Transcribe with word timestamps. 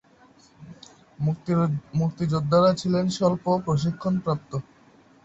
মুক্তিযোদ্ধারা 1.99 2.71
ছিলেন 2.73 3.05
স্বল্প 3.17 3.45
প্রশিক্ষণপ্রাপ্ত। 3.65 4.51